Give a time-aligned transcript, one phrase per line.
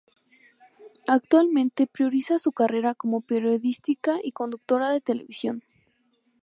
[1.07, 5.63] Actualmente prioriza su carrera como periodista y conductora de televisión.